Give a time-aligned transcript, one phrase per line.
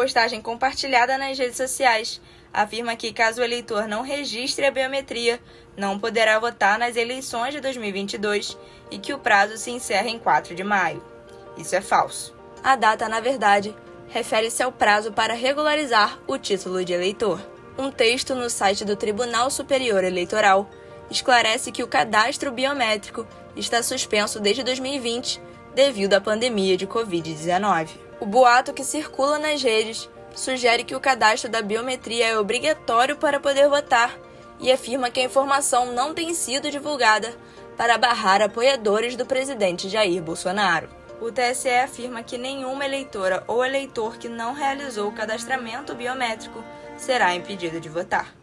[0.00, 2.22] postagem compartilhada nas redes sociais,
[2.54, 5.38] afirma que caso o eleitor não registre a biometria,
[5.76, 8.56] não poderá votar nas eleições de 2022
[8.90, 11.04] e que o prazo se encerra em 4 de maio.
[11.58, 12.34] Isso é falso.
[12.64, 13.76] A data, na verdade,
[14.08, 17.38] refere-se ao prazo para regularizar o título de eleitor.
[17.76, 20.66] Um texto no site do Tribunal Superior Eleitoral
[21.10, 25.42] esclarece que o cadastro biométrico está suspenso desde 2020
[25.74, 28.09] devido à pandemia de Covid-19.
[28.20, 33.40] O boato que circula nas redes sugere que o cadastro da biometria é obrigatório para
[33.40, 34.14] poder votar
[34.60, 37.34] e afirma que a informação não tem sido divulgada
[37.78, 40.90] para barrar apoiadores do presidente Jair Bolsonaro.
[41.18, 46.62] O TSE afirma que nenhuma eleitora ou eleitor que não realizou o cadastramento biométrico
[46.98, 48.39] será impedido de votar.